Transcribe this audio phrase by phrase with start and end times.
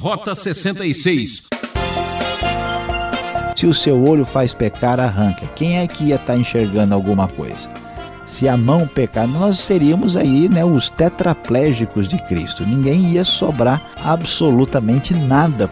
[0.00, 1.48] Rota 66.
[3.54, 5.46] Se o seu olho faz pecar, arranca.
[5.48, 7.70] Quem é que ia estar tá enxergando alguma coisa?
[8.24, 12.64] Se a mão pecar, nós seríamos aí né, os tetraplégicos de Cristo.
[12.64, 15.68] Ninguém ia sobrar absolutamente nada.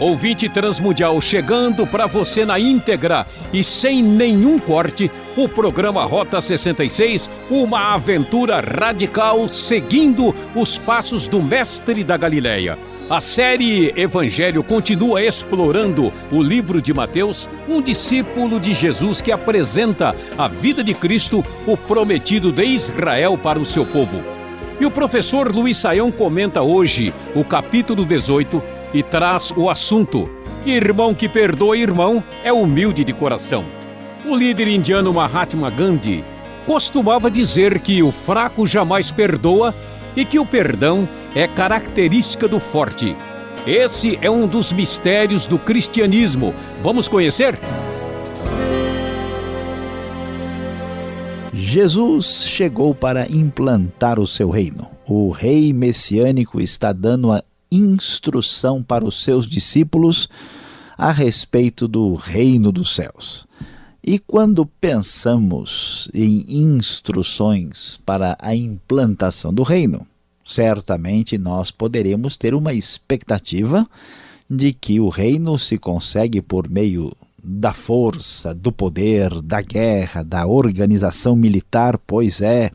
[0.00, 7.30] Ouvinte Transmundial chegando para você na íntegra e sem nenhum corte, o programa Rota 66,
[7.48, 12.76] uma aventura radical seguindo os passos do Mestre da Galileia.
[13.08, 20.12] A série Evangelho continua explorando o livro de Mateus, um discípulo de Jesus que apresenta
[20.36, 24.20] a vida de Cristo, o prometido de Israel para o seu povo.
[24.80, 28.60] E o professor Luiz Saião comenta hoje o capítulo 18
[28.92, 30.28] e traz o assunto:
[30.66, 33.77] Irmão que perdoa irmão é humilde de coração.
[34.28, 36.22] O líder indiano Mahatma Gandhi
[36.66, 39.74] costumava dizer que o fraco jamais perdoa
[40.14, 43.16] e que o perdão é característica do forte.
[43.66, 46.54] Esse é um dos mistérios do cristianismo.
[46.82, 47.58] Vamos conhecer?
[51.50, 54.90] Jesus chegou para implantar o seu reino.
[55.06, 57.42] O rei messiânico está dando a
[57.72, 60.28] instrução para os seus discípulos
[60.98, 63.48] a respeito do reino dos céus.
[64.02, 70.06] E quando pensamos em instruções para a implantação do reino,
[70.46, 73.88] certamente nós poderemos ter uma expectativa
[74.48, 80.46] de que o reino se consegue por meio da força, do poder, da guerra, da
[80.46, 82.70] organização militar, pois é,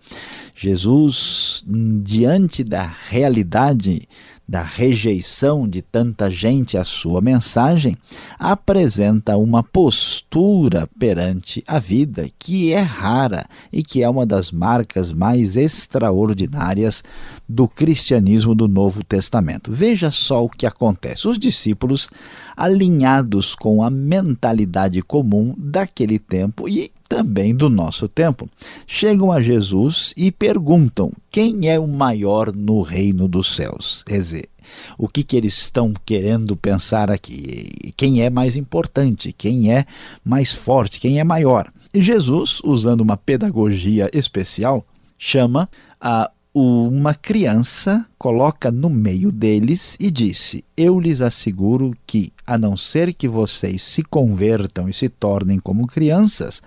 [0.55, 1.63] Jesus,
[2.03, 4.07] diante da realidade
[4.47, 7.97] da rejeição de tanta gente à sua mensagem,
[8.37, 15.11] apresenta uma postura perante a vida que é rara e que é uma das marcas
[15.11, 17.03] mais extraordinárias
[17.47, 19.71] do cristianismo do Novo Testamento.
[19.71, 21.27] Veja só o que acontece.
[21.27, 22.09] Os discípulos,
[22.55, 28.49] alinhados com a mentalidade comum daquele tempo e também do nosso tempo,
[28.87, 34.01] chegam a Jesus e perguntam: quem é o maior no reino dos céus?
[34.01, 34.49] Quer dizer,
[34.97, 37.93] o que, que eles estão querendo pensar aqui?
[37.95, 39.31] Quem é mais importante?
[39.31, 39.85] Quem é
[40.25, 40.99] mais forte?
[40.99, 41.71] Quem é maior?
[41.93, 44.83] E Jesus, usando uma pedagogia especial,
[45.15, 45.69] chama
[46.01, 52.75] a uma criança, coloca no meio deles e disse: Eu lhes asseguro que, a não
[52.75, 56.59] ser que vocês se convertam e se tornem como crianças,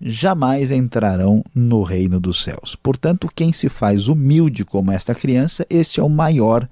[0.00, 2.74] jamais entrarão no reino dos céus.
[2.74, 6.68] Portanto, quem se faz humilde como esta criança, este é o maior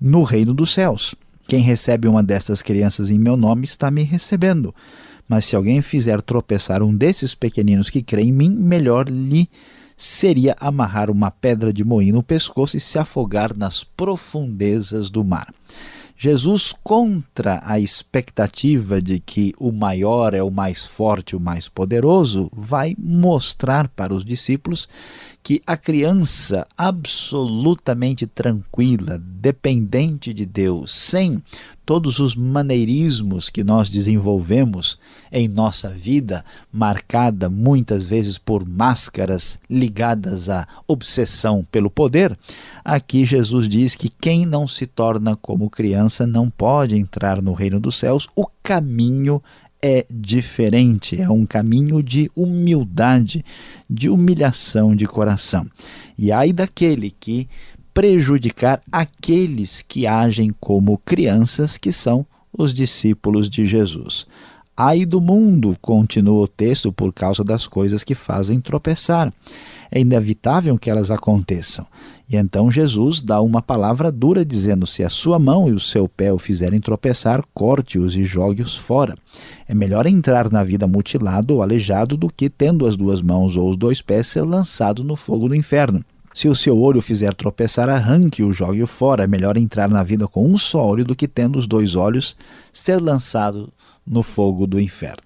[0.00, 1.14] no reino dos céus.
[1.48, 4.74] Quem recebe uma destas crianças em meu nome está me recebendo.
[5.28, 9.48] Mas se alguém fizer tropeçar um desses pequeninos que crê em mim, melhor lhe
[9.96, 15.52] seria amarrar uma pedra de moinho no pescoço e se afogar nas profundezas do mar.
[16.22, 22.48] Jesus, contra a expectativa de que o maior é o mais forte, o mais poderoso,
[22.54, 24.88] vai mostrar para os discípulos
[25.42, 31.42] que a criança absolutamente tranquila, dependente de Deus, sem
[31.84, 34.98] todos os maneirismos que nós desenvolvemos
[35.32, 42.38] em nossa vida, marcada muitas vezes por máscaras ligadas à obsessão pelo poder,
[42.84, 47.80] aqui Jesus diz que quem não se torna como criança não pode entrar no reino
[47.80, 49.42] dos céus, o caminho
[49.82, 53.44] é diferente, é um caminho de humildade,
[53.90, 55.66] de humilhação de coração.
[56.16, 57.48] E ai daquele que
[57.92, 62.24] prejudicar aqueles que agem como crianças, que são
[62.56, 64.26] os discípulos de Jesus.
[64.74, 69.30] Ai do mundo, continua o texto, por causa das coisas que fazem tropeçar.
[69.90, 71.86] É inevitável que elas aconteçam.
[72.26, 76.08] E então Jesus dá uma palavra dura, dizendo: Se a sua mão e o seu
[76.08, 79.14] pé o fizerem tropeçar, corte-os e jogue-os fora.
[79.68, 83.68] É melhor entrar na vida mutilado ou aleijado do que, tendo as duas mãos ou
[83.68, 86.02] os dois pés, ser lançado no fogo do inferno.
[86.32, 89.24] Se o seu olho fizer tropeçar, arranque-o, jogue-o fora.
[89.24, 92.34] É melhor entrar na vida com um só olho do que, tendo os dois olhos,
[92.72, 93.70] ser lançado
[94.06, 95.22] no fogo do inferno.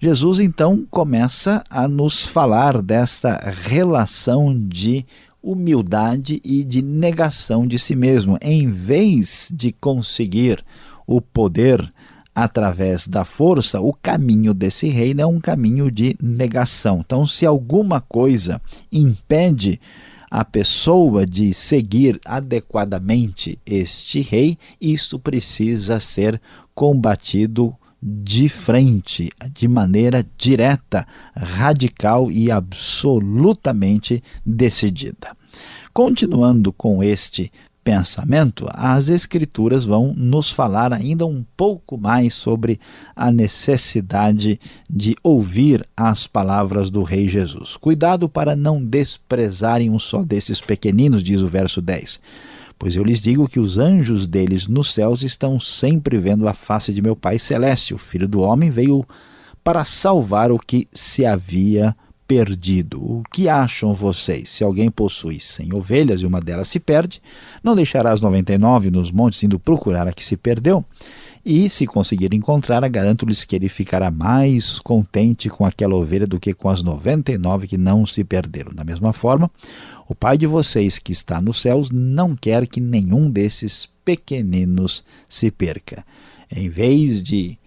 [0.00, 5.06] Jesus então começa a nos falar desta relação de
[5.42, 8.38] humildade e de negação de si mesmo.
[8.40, 10.64] Em vez de conseguir
[11.06, 11.92] o poder
[12.34, 17.00] através da força, o caminho desse reino é um caminho de negação.
[17.04, 18.60] Então, se alguma coisa
[18.90, 19.80] impede
[20.30, 26.40] a pessoa de seguir adequadamente este rei, isso precisa ser
[26.74, 27.74] combatido
[28.06, 35.34] de frente, de maneira direta, radical e absolutamente decidida.
[35.90, 37.50] Continuando com este
[37.82, 42.78] pensamento, as Escrituras vão nos falar ainda um pouco mais sobre
[43.16, 47.74] a necessidade de ouvir as palavras do Rei Jesus.
[47.74, 52.20] Cuidado para não desprezarem um só desses pequeninos, diz o verso 10.
[52.78, 56.92] Pois eu lhes digo que os anjos deles nos céus estão sempre vendo a face
[56.92, 57.94] de meu Pai Celeste.
[57.94, 59.06] O Filho do Homem veio
[59.62, 63.00] para salvar o que se havia perdido.
[63.00, 64.50] O que acham vocês?
[64.50, 67.22] Se alguém possui cem ovelhas e uma delas se perde,
[67.62, 70.84] não deixará as 99 nos montes indo procurar a que se perdeu?
[71.44, 76.54] E se conseguir encontrá-la, garanto-lhes que ele ficará mais contente com aquela ovelha do que
[76.54, 78.72] com as 99 que não se perderam.
[78.72, 79.50] Da mesma forma,
[80.08, 85.50] o Pai de vocês que está nos céus não quer que nenhum desses pequeninos se
[85.50, 86.04] perca.
[86.50, 87.58] Em vez de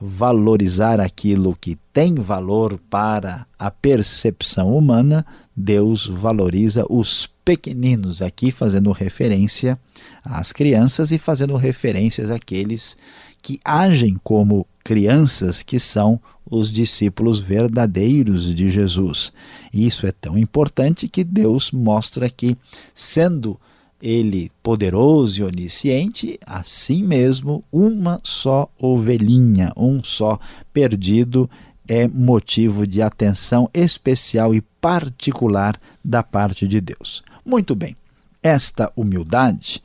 [0.00, 5.24] valorizar aquilo que tem valor para a percepção humana,
[5.56, 9.78] Deus valoriza os pequeninos, aqui fazendo referência
[10.24, 12.96] às crianças e fazendo referências àqueles
[13.44, 16.18] que agem como crianças, que são
[16.50, 19.34] os discípulos verdadeiros de Jesus.
[19.70, 22.56] Isso é tão importante que Deus mostra que,
[22.94, 23.60] sendo
[24.00, 30.40] ele poderoso e onisciente, assim mesmo, uma só ovelhinha, um só
[30.72, 31.48] perdido
[31.86, 37.22] é motivo de atenção especial e particular da parte de Deus.
[37.44, 37.94] Muito bem.
[38.42, 39.82] Esta humildade,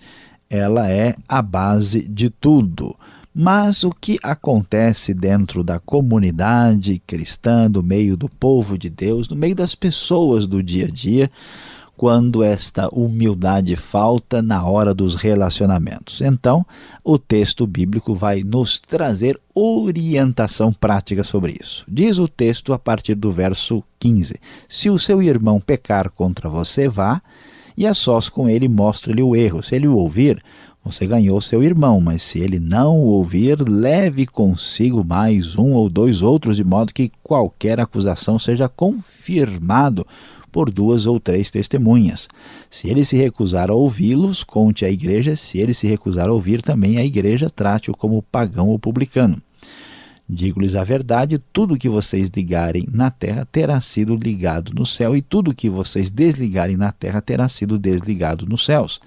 [0.50, 2.96] ela é a base de tudo.
[3.34, 9.36] Mas o que acontece dentro da comunidade cristã, no meio do povo de Deus, no
[9.36, 11.32] meio das pessoas do dia a dia,
[12.00, 16.22] quando esta humildade falta na hora dos relacionamentos.
[16.22, 16.66] Então,
[17.04, 21.84] o texto bíblico vai nos trazer orientação prática sobre isso.
[21.90, 24.40] Diz o texto a partir do verso 15:
[24.70, 27.22] Se o seu irmão pecar contra você, vá
[27.80, 29.62] e a sós com ele mostre-lhe o erro.
[29.62, 30.42] Se ele o ouvir,
[30.92, 35.88] você ganhou seu irmão, mas se ele não o ouvir, leve consigo mais um ou
[35.88, 40.06] dois outros, de modo que qualquer acusação seja confirmado
[40.52, 42.28] por duas ou três testemunhas.
[42.72, 45.36] Se ele se recusar a ouvi-los, conte à igreja.
[45.36, 49.40] Se ele se recusar a ouvir, também a igreja trate-o como pagão ou publicano.
[50.28, 55.22] Digo-lhes a verdade: tudo que vocês ligarem na terra terá sido ligado no céu, e
[55.22, 59.00] tudo que vocês desligarem na terra terá sido desligado nos céus.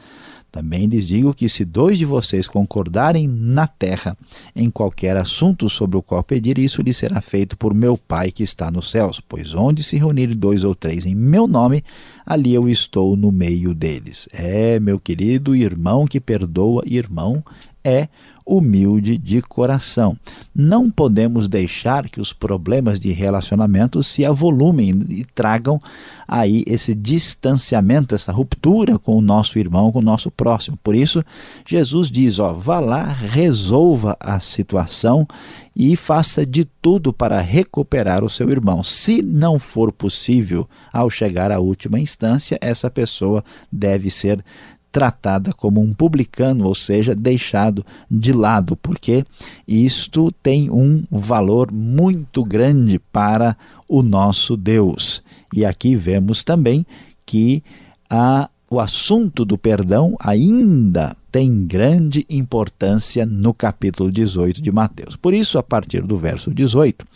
[0.53, 4.15] Também lhes digo que se dois de vocês concordarem na terra
[4.55, 8.43] em qualquer assunto sobre o qual pedir, isso lhe será feito por meu Pai que
[8.43, 9.19] está nos céus.
[9.19, 11.83] Pois onde se reunirem dois ou três em meu nome,
[12.27, 14.29] ali eu estou no meio deles.
[14.31, 17.43] É, meu querido irmão que perdoa irmão,
[17.83, 18.09] é
[18.45, 20.17] humilde de coração.
[20.55, 25.81] Não podemos deixar que os problemas de relacionamento se avolumem e tragam
[26.27, 30.79] aí esse distanciamento, essa ruptura com o nosso irmão, com o nosso próximo.
[30.83, 31.25] Por isso,
[31.67, 35.27] Jesus diz: ó, vá lá, resolva a situação
[35.75, 38.83] e faça de tudo para recuperar o seu irmão.
[38.83, 44.45] Se não for possível, ao chegar à última instância, essa pessoa deve ser
[44.93, 49.25] tratada como um publicano, ou seja, deixado de lado, porque
[49.67, 53.57] isto tem um valor muito grande para
[53.89, 55.23] o nosso Deus.
[55.55, 56.87] E aqui vemos também
[57.25, 57.65] que
[58.09, 65.17] a, o assunto do perdão ainda tem grande importância no capítulo 18 de Mateus.
[65.17, 67.07] Por isso, a partir do verso 18,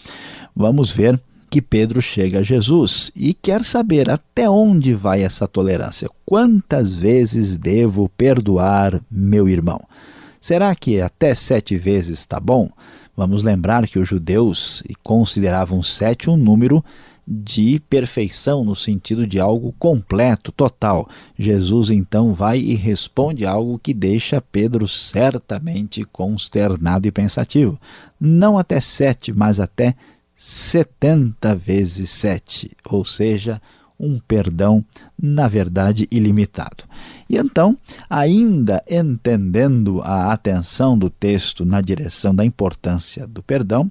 [0.55, 1.21] vamos ver
[1.57, 6.07] que Pedro chega a Jesus e quer saber até onde vai essa tolerância.
[6.27, 9.81] Quantas vezes devo perdoar meu irmão?
[10.39, 12.69] Será que até sete vezes está bom?
[13.17, 16.85] Vamos lembrar que os judeus consideravam sete um número
[17.27, 21.09] de perfeição, no sentido de algo completo, total.
[21.39, 27.81] Jesus então vai e responde algo que deixa Pedro certamente consternado e pensativo.
[28.21, 29.97] Não até sete, mas até
[30.37, 33.61] 70 vezes 7, ou seja,
[33.99, 34.85] um perdão,
[35.21, 36.85] na verdade, ilimitado.
[37.29, 37.77] E então,
[38.09, 43.91] ainda entendendo a atenção do texto na direção da importância do perdão,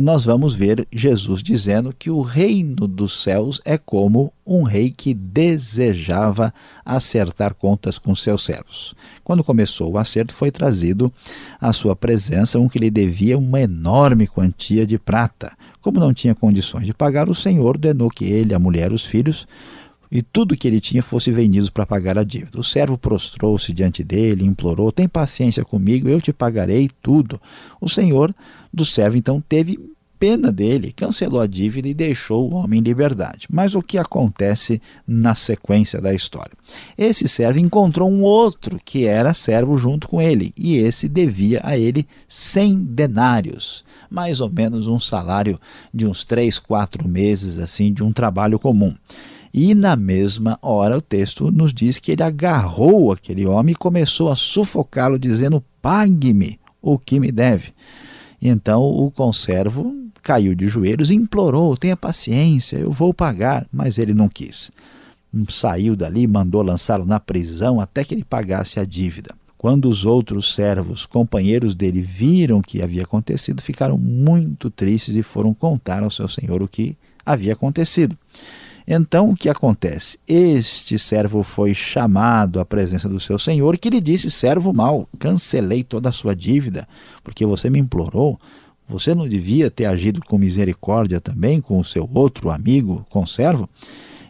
[0.00, 5.12] nós vamos ver Jesus dizendo que o reino dos céus é como um rei que
[5.12, 6.54] desejava
[6.84, 8.94] acertar contas com seus servos.
[9.24, 11.12] Quando começou o acerto, foi trazido
[11.60, 15.52] à sua presença um que lhe devia uma enorme quantia de prata.
[15.80, 19.46] Como não tinha condições de pagar, o Senhor ordenou que ele, a mulher, os filhos
[20.14, 22.60] e tudo que ele tinha fosse vendido para pagar a dívida.
[22.60, 27.40] O servo prostrou-se diante dele, implorou: Tem paciência comigo, eu te pagarei tudo.
[27.80, 28.32] O senhor
[28.74, 29.78] do servo então teve
[30.18, 33.46] pena dele, cancelou a dívida e deixou o homem em liberdade.
[33.52, 36.56] Mas o que acontece na sequência da história?
[36.96, 41.76] Esse servo encontrou um outro que era servo junto com ele, e esse devia a
[41.76, 45.60] ele 100 denários, mais ou menos um salário
[45.92, 48.94] de uns 3, 4 meses assim de um trabalho comum.
[49.52, 54.30] E na mesma hora o texto nos diz que ele agarrou aquele homem e começou
[54.30, 57.72] a sufocá-lo, dizendo: Pague-me o que me deve.
[58.44, 63.66] Então o conservo caiu de joelhos e implorou: tenha paciência, eu vou pagar.
[63.72, 64.70] Mas ele não quis.
[65.48, 69.34] Saiu dali, mandou lançá-lo na prisão até que ele pagasse a dívida.
[69.56, 75.22] Quando os outros servos, companheiros dele, viram o que havia acontecido, ficaram muito tristes e
[75.22, 78.16] foram contar ao seu senhor o que havia acontecido.
[78.86, 80.18] Então o que acontece?
[80.28, 85.82] Este servo foi chamado à presença do seu senhor, que lhe disse: Servo mau, cancelei
[85.82, 86.86] toda a sua dívida,
[87.22, 88.38] porque você me implorou.
[88.86, 93.68] Você não devia ter agido com misericórdia também com o seu outro amigo conservo?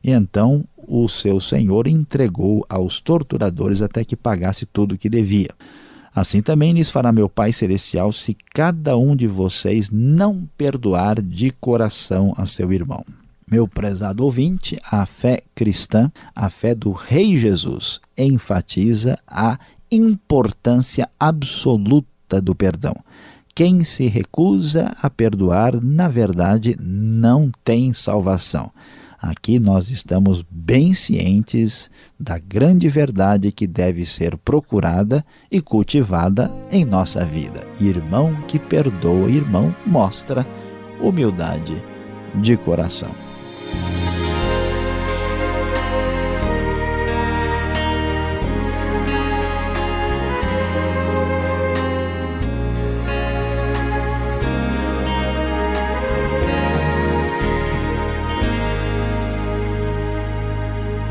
[0.02, 5.48] E então o seu senhor entregou aos torturadores até que pagasse tudo o que devia.
[6.14, 11.50] Assim também lhes fará meu Pai Celestial se cada um de vocês não perdoar de
[11.50, 13.04] coração a seu irmão.
[13.50, 19.58] Meu prezado ouvinte, a fé cristã, a fé do Rei Jesus, enfatiza a
[19.90, 22.94] importância absoluta do perdão.
[23.54, 28.72] Quem se recusa a perdoar, na verdade, não tem salvação.
[29.20, 36.84] Aqui nós estamos bem cientes da grande verdade que deve ser procurada e cultivada em
[36.84, 37.60] nossa vida.
[37.80, 40.46] Irmão que perdoa irmão mostra
[41.00, 41.82] humildade
[42.34, 43.33] de coração.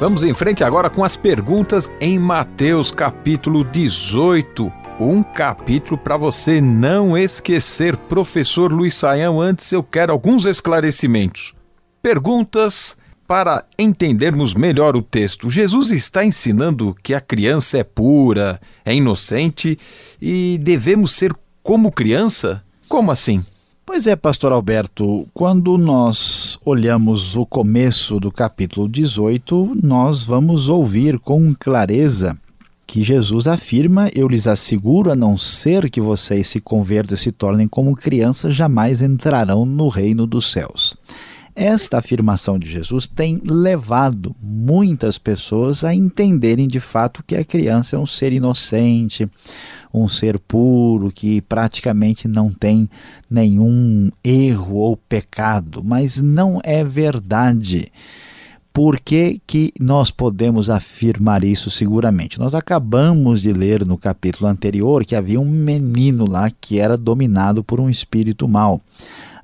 [0.00, 4.72] Vamos em frente agora com as perguntas em Mateus capítulo 18.
[5.00, 7.96] Um capítulo para você não esquecer.
[7.96, 11.52] Professor Luiz Saião, antes eu quero alguns esclarecimentos.
[12.00, 15.50] Perguntas para entendermos melhor o texto.
[15.50, 19.76] Jesus está ensinando que a criança é pura, é inocente
[20.22, 22.62] e devemos ser como criança?
[22.88, 23.44] Como assim?
[23.88, 31.18] Pois é, pastor Alberto, quando nós olhamos o começo do capítulo 18, nós vamos ouvir
[31.18, 32.36] com clareza
[32.86, 37.32] que Jesus afirma: Eu lhes asseguro, a não ser que vocês se convertam e se
[37.32, 40.94] tornem como crianças, jamais entrarão no reino dos céus.
[41.60, 47.96] Esta afirmação de Jesus tem levado muitas pessoas a entenderem de fato que a criança
[47.96, 49.28] é um ser inocente,
[49.92, 52.88] um ser puro, que praticamente não tem
[53.28, 57.90] nenhum erro ou pecado, mas não é verdade.
[58.72, 62.38] Por que, que nós podemos afirmar isso seguramente?
[62.38, 67.64] Nós acabamos de ler no capítulo anterior que havia um menino lá que era dominado
[67.64, 68.80] por um espírito mau.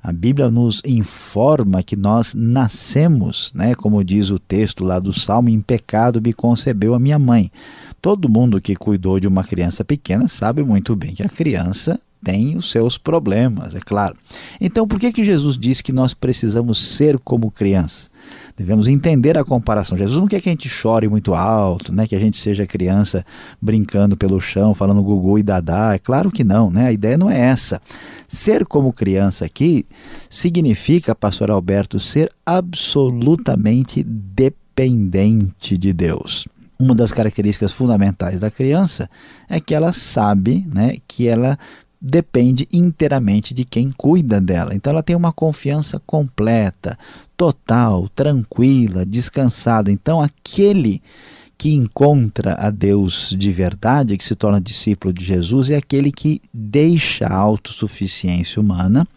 [0.05, 5.49] A Bíblia nos informa que nós nascemos, né, como diz o texto lá do Salmo,
[5.49, 7.51] em pecado me concebeu a minha mãe.
[7.99, 12.57] Todo mundo que cuidou de uma criança pequena sabe muito bem que a criança tem
[12.57, 14.15] os seus problemas, é claro.
[14.59, 18.09] Então, por que, que Jesus diz que nós precisamos ser como crianças?
[18.57, 19.97] Devemos entender a comparação.
[19.97, 22.07] Jesus não quer que a gente chore muito alto, né?
[22.07, 23.25] que a gente seja criança
[23.61, 25.93] brincando pelo chão, falando gugu e dadá.
[25.93, 26.87] É claro que não, né?
[26.87, 27.81] a ideia não é essa.
[28.29, 29.85] Ser como criança aqui
[30.29, 36.47] significa, pastor Alberto, ser absolutamente dependente de Deus.
[36.79, 39.09] uma das características fundamentais da criança
[39.49, 41.57] é que ela sabe né, que ela
[42.01, 44.75] depende inteiramente de quem cuida dela.
[44.75, 46.97] Então ela tem uma confiança completa,
[47.35, 49.91] total, tranquila, descansada.
[49.91, 51.01] Então aquele
[51.57, 56.41] que encontra a Deus de verdade, que se torna discípulo de Jesus, é aquele que
[56.53, 59.07] deixa a autossuficiência humana,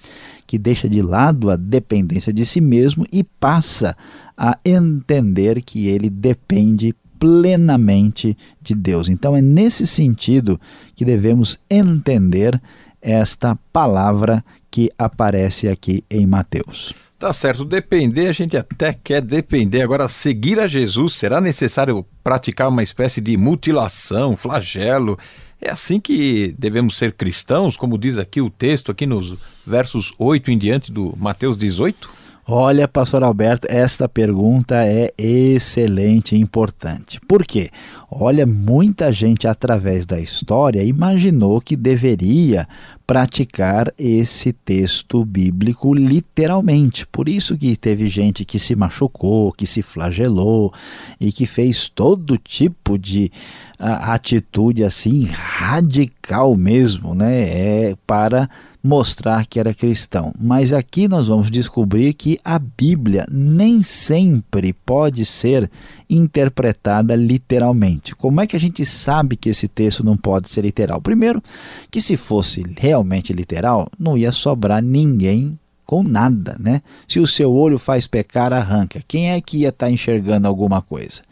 [0.46, 3.96] que deixa de lado a dependência de si mesmo e passa
[4.36, 9.08] a entender que ele depende plenamente de Deus.
[9.08, 10.60] Então é nesse sentido
[10.94, 12.60] que devemos entender
[13.00, 16.92] esta palavra que aparece aqui em Mateus.
[17.18, 19.82] Tá certo, depender a gente até quer depender.
[19.82, 25.18] Agora, seguir a Jesus, será necessário praticar uma espécie de mutilação, flagelo?
[25.60, 29.34] É assim que devemos ser cristãos, como diz aqui o texto, aqui nos
[29.66, 32.17] versos 8 em diante do Mateus 18?
[32.50, 37.20] Olha, pastor Alberto, esta pergunta é excelente e importante.
[37.28, 37.68] Por quê?
[38.10, 42.66] Olha, muita gente através da história imaginou que deveria
[43.06, 47.06] praticar esse texto bíblico literalmente.
[47.06, 50.72] Por isso que teve gente que se machucou, que se flagelou
[51.20, 53.30] e que fez todo tipo de
[53.78, 57.42] atitude assim radical mesmo, né?
[57.42, 58.50] É para
[58.82, 60.32] mostrar que era cristão.
[60.38, 65.70] Mas aqui nós vamos descobrir que a Bíblia nem sempre pode ser
[66.08, 68.14] interpretada literalmente.
[68.16, 71.00] Como é que a gente sabe que esse texto não pode ser literal?
[71.00, 71.42] Primeiro,
[71.90, 76.82] que se fosse realmente literal, não ia sobrar ninguém com nada, né?
[77.06, 79.02] Se o seu olho faz pecar, arranca.
[79.08, 81.22] Quem é que ia estar tá enxergando alguma coisa?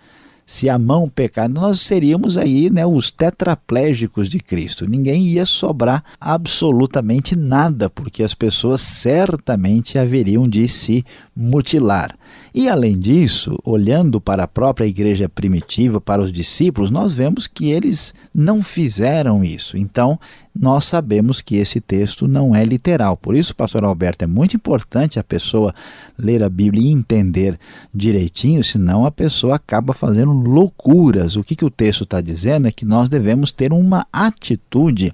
[0.46, 4.88] Se a mão pecar, nós seríamos aí né, os tetraplégicos de Cristo.
[4.88, 12.16] Ninguém ia sobrar absolutamente nada, porque as pessoas certamente haveriam de se mutilar.
[12.56, 17.70] E além disso, olhando para a própria igreja primitiva, para os discípulos, nós vemos que
[17.70, 19.76] eles não fizeram isso.
[19.76, 20.18] Então,
[20.58, 23.14] nós sabemos que esse texto não é literal.
[23.14, 25.74] Por isso, pastor Alberto, é muito importante a pessoa
[26.18, 27.58] ler a Bíblia e entender
[27.94, 31.36] direitinho, senão a pessoa acaba fazendo loucuras.
[31.36, 35.12] O que, que o texto está dizendo é que nós devemos ter uma atitude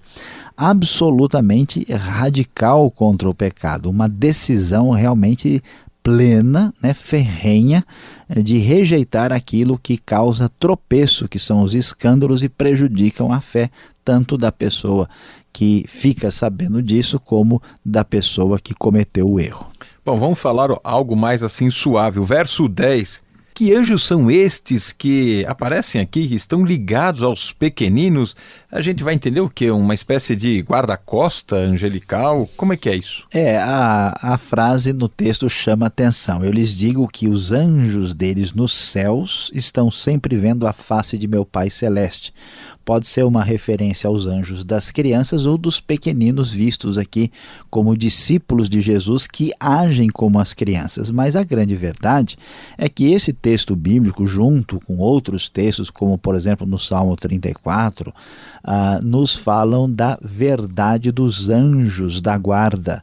[0.57, 5.61] absolutamente radical contra o pecado, uma decisão realmente
[6.03, 7.85] plena, né, ferrenha,
[8.29, 13.71] eh, de rejeitar aquilo que causa tropeço, que são os escândalos e prejudicam a fé
[14.05, 15.09] tanto da pessoa
[15.53, 19.71] que fica sabendo disso como da pessoa que cometeu o erro.
[20.05, 22.19] Bom, vamos falar algo mais assim suave.
[22.19, 23.23] O verso 10
[23.63, 28.35] que anjos são estes que aparecem aqui, que estão ligados aos pequeninos?
[28.73, 29.71] A gente vai entender o que?
[29.71, 32.51] Uma espécie de guarda-costa angelical?
[32.57, 33.25] Como é que é isso?
[33.31, 36.45] É, a, a frase no texto chama atenção.
[36.45, 41.29] Eu lhes digo que os anjos deles nos céus estão sempre vendo a face de
[41.29, 42.35] meu Pai Celeste
[42.85, 47.31] pode ser uma referência aos anjos das crianças ou dos pequeninos vistos aqui
[47.71, 51.11] como discípulos de Jesus que agem como as crianças.
[51.11, 52.37] Mas a grande verdade
[52.77, 58.13] é que esse texto bíblico, junto com outros textos, como por exemplo no Salmo 34,
[58.65, 63.03] ah, nos falam da verdade dos anjos da guarda.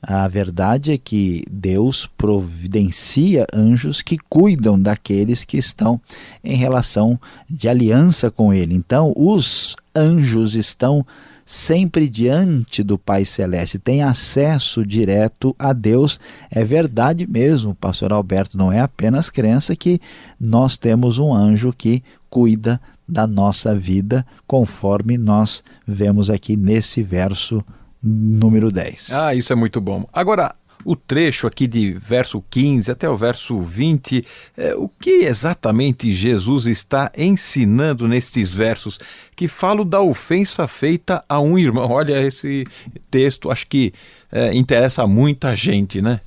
[0.00, 6.00] A verdade é que Deus providencia anjos que cuidam daqueles que estão
[6.42, 7.18] em relação
[7.50, 8.74] de aliança com Ele.
[8.74, 11.04] Então, os anjos estão
[11.44, 16.20] sempre diante do Pai Celeste, têm acesso direto a Deus.
[16.50, 19.98] É verdade mesmo, Pastor Alberto, não é apenas crença que
[20.38, 27.64] nós temos um anjo que cuida da nossa vida, conforme nós vemos aqui nesse verso
[28.02, 29.12] número 10.
[29.12, 30.06] Ah, isso é muito bom.
[30.12, 34.24] Agora, o trecho aqui de verso 15 até o verso 20,
[34.56, 38.98] é, o que exatamente Jesus está ensinando nestes versos
[39.34, 41.90] que falam da ofensa feita a um irmão?
[41.90, 42.64] Olha, esse
[43.10, 43.92] texto acho que
[44.30, 46.20] é, interessa a muita gente, né?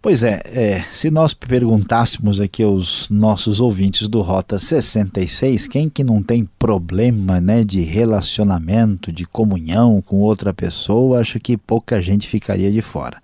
[0.00, 6.04] Pois é, é, se nós perguntássemos aqui aos nossos ouvintes do Rota 66, quem que
[6.04, 12.28] não tem problema né, de relacionamento, de comunhão com outra pessoa, acho que pouca gente
[12.28, 13.20] ficaria de fora.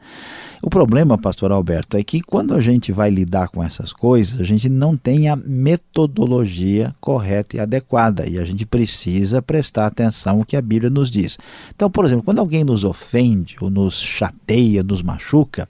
[0.64, 4.44] O problema, pastor Alberto, é que quando a gente vai lidar com essas coisas, a
[4.44, 10.44] gente não tem a metodologia correta e adequada e a gente precisa prestar atenção no
[10.44, 11.37] que a Bíblia nos diz.
[11.74, 15.68] Então, por exemplo, quando alguém nos ofende ou nos chateia, nos machuca,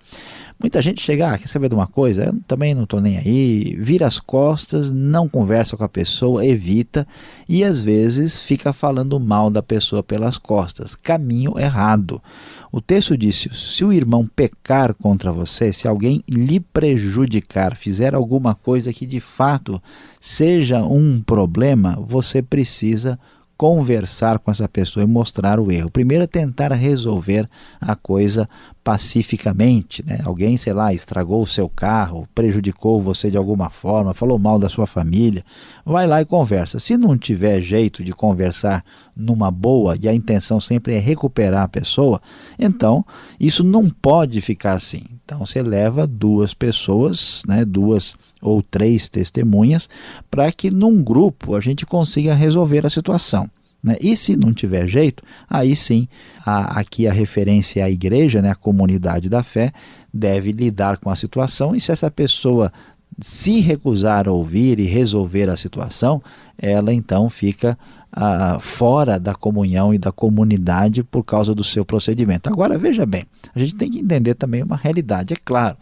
[0.63, 2.27] Muita gente chega, ah, quer saber de uma coisa?
[2.27, 7.05] Eu também não estou nem aí, vira as costas, não conversa com a pessoa, evita
[7.49, 10.95] e às vezes fica falando mal da pessoa pelas costas.
[10.95, 12.23] Caminho errado.
[12.71, 18.55] O texto disse: se o irmão pecar contra você, se alguém lhe prejudicar, fizer alguma
[18.55, 19.83] coisa que de fato
[20.21, 23.19] seja um problema, você precisa
[23.63, 25.89] conversar com essa pessoa e mostrar o erro.
[25.89, 27.49] Primeiro é tentar resolver
[27.81, 28.49] a coisa
[28.85, 30.19] pacificamente, né?
[30.25, 34.69] Alguém, sei lá, estragou o seu carro, prejudicou você de alguma forma, falou mal da
[34.69, 35.45] sua família,
[35.85, 36.81] vai lá e conversa.
[36.81, 38.85] Se não tiver jeito de conversar
[39.17, 42.21] numa boa e a intenção sempre é recuperar a pessoa,
[42.59, 43.05] então
[43.39, 45.05] isso não pode ficar assim.
[45.25, 49.89] Então você leva duas pessoas, né, duas ou três testemunhas,
[50.29, 53.49] para que num grupo a gente consiga resolver a situação.
[53.83, 53.97] Né?
[54.01, 56.07] E se não tiver jeito, aí sim,
[56.47, 59.73] a, aqui a referência é a igreja, né, a comunidade da fé,
[60.13, 62.73] deve lidar com a situação e se essa pessoa
[63.21, 66.23] se recusar a ouvir e resolver a situação,
[66.59, 67.79] ela então fica
[68.13, 72.49] ah, fora da comunhão e da comunidade por causa do seu procedimento.
[72.49, 75.35] Agora, veja bem, a gente tem que entender também uma realidade.
[75.35, 75.77] É claro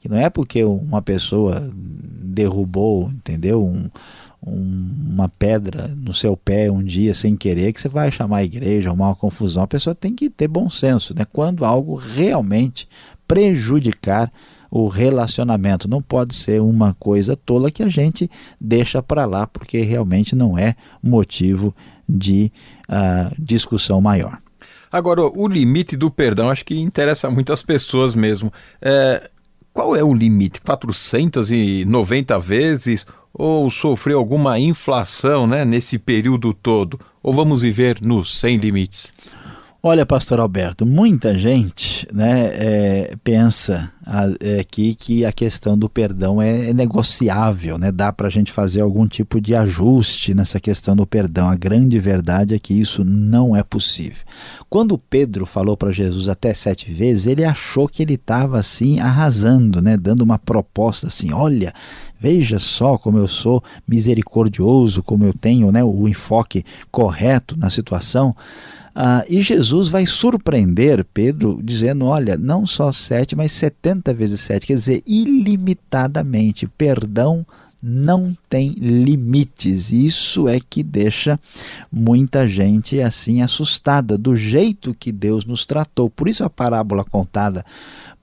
[0.00, 3.64] que não é porque uma pessoa derrubou, entendeu?
[3.64, 3.88] Um,
[4.46, 8.92] uma pedra no seu pé um dia sem querer, que você vai chamar a igreja,
[8.92, 9.64] uma confusão.
[9.64, 11.26] A pessoa tem que ter bom senso, né?
[11.30, 12.88] Quando algo realmente
[13.26, 14.32] prejudicar
[14.70, 15.88] o relacionamento.
[15.88, 18.30] Não pode ser uma coisa tola que a gente
[18.60, 21.74] deixa para lá, porque realmente não é motivo
[22.08, 22.52] de
[22.88, 24.38] uh, discussão maior.
[24.90, 28.52] Agora, o limite do perdão acho que interessa muitas pessoas mesmo.
[28.80, 29.28] É,
[29.72, 30.60] qual é o limite?
[30.60, 33.06] 490 vezes?
[33.38, 36.98] Ou sofreu alguma inflação né, nesse período todo?
[37.22, 39.12] Ou vamos viver no sem limites?
[39.82, 43.92] Olha, pastor Alberto, muita gente né, é, pensa
[44.60, 47.90] aqui que a questão do perdão é, é negociável, né?
[47.90, 51.48] dá para a gente fazer algum tipo de ajuste nessa questão do perdão.
[51.48, 54.24] A grande verdade é que isso não é possível.
[54.70, 59.82] Quando Pedro falou para Jesus até sete vezes, ele achou que ele estava assim arrasando,
[59.82, 59.96] né?
[59.96, 61.72] dando uma proposta assim: olha,
[62.18, 68.34] Veja só como eu sou misericordioso, como eu tenho né, o enfoque correto na situação.
[68.98, 74.66] Ah, e Jesus vai surpreender Pedro dizendo: olha, não só sete, mas setenta vezes sete,
[74.66, 76.66] quer dizer, ilimitadamente.
[76.66, 77.46] Perdão
[77.82, 79.92] não tem limites.
[79.92, 81.38] Isso é que deixa
[81.92, 86.10] muita gente assim assustada do jeito que Deus nos tratou.
[86.10, 87.64] Por isso a parábola contada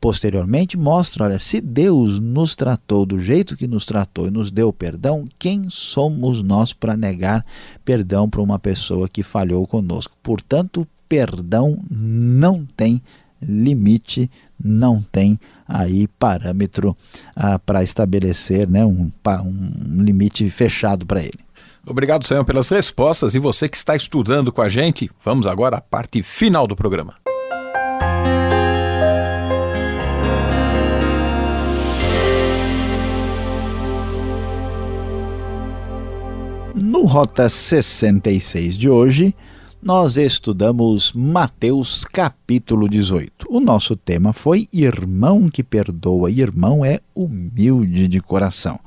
[0.02, 4.74] posteriormente mostra, olha, se Deus nos tratou do jeito que nos tratou e nos deu
[4.74, 7.46] perdão, quem somos nós para negar
[7.86, 10.18] perdão para uma pessoa que falhou conosco?
[10.22, 13.02] Portanto, perdão não tem
[13.48, 14.30] limite,
[14.64, 16.96] não tem aí parâmetro
[17.36, 19.12] ah, para estabelecer né, um,
[19.46, 21.40] um limite fechado para ele.
[21.86, 23.36] Obrigado, Senhor, pelas respostas.
[23.36, 27.16] E você que está estudando com a gente, vamos agora à parte final do programa.
[36.74, 39.36] No Rota 66 de hoje,
[39.84, 43.48] nós estudamos Mateus capítulo 18.
[43.50, 46.32] O nosso tema foi Irmão que perdoa.
[46.32, 48.80] Irmão é humilde de coração.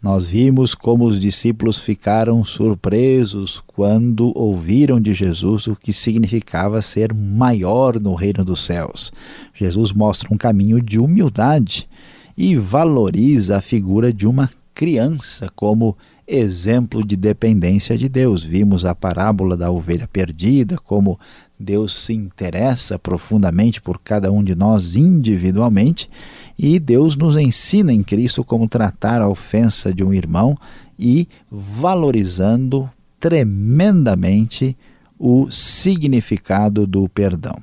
[0.00, 7.12] Nós vimos como os discípulos ficaram surpresos quando ouviram de Jesus o que significava ser
[7.12, 9.12] maior no reino dos céus.
[9.52, 11.88] Jesus mostra um caminho de humildade
[12.36, 15.96] e valoriza a figura de uma criança como
[16.28, 18.42] exemplo de dependência de Deus.
[18.42, 21.18] Vimos a parábola da ovelha perdida, como
[21.58, 26.10] Deus se interessa profundamente por cada um de nós individualmente,
[26.58, 30.56] e Deus nos ensina em Cristo como tratar a ofensa de um irmão
[30.98, 34.76] e valorizando tremendamente
[35.18, 37.56] o significado do perdão.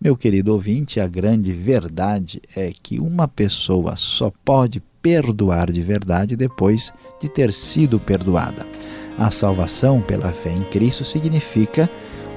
[0.00, 6.36] Meu querido ouvinte, a grande verdade é que uma pessoa só pode perdoar de verdade
[6.36, 8.66] depois de ter sido perdoada.
[9.18, 11.88] A salvação pela fé em Cristo significa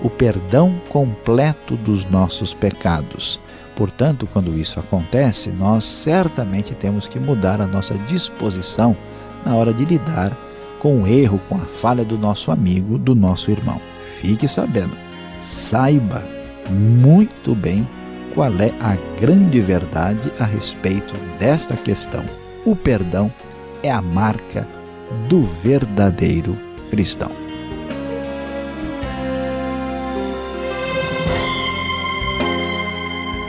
[0.03, 3.39] o perdão completo dos nossos pecados.
[3.75, 8.95] Portanto, quando isso acontece, nós certamente temos que mudar a nossa disposição
[9.45, 10.37] na hora de lidar
[10.77, 13.79] com o erro, com a falha do nosso amigo, do nosso irmão.
[14.19, 14.95] Fique sabendo,
[15.41, 16.23] saiba
[16.69, 17.87] muito bem
[18.33, 22.25] qual é a grande verdade a respeito desta questão.
[22.65, 23.31] O perdão
[23.83, 24.67] é a marca
[25.27, 26.57] do verdadeiro
[26.89, 27.31] cristão.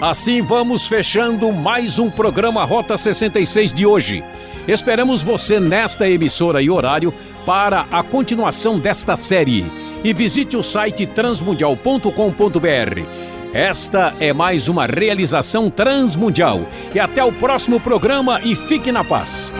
[0.02, 4.22] Assim vamos fechando mais um programa Rota 66 de hoje.
[4.66, 7.14] Esperamos você nesta emissora e horário
[7.46, 9.64] para a continuação desta série.
[10.02, 13.02] E visite o site transmundial.com.br.
[13.54, 16.60] Esta é mais uma realização transmundial.
[16.94, 19.52] E até o próximo programa e fique na paz.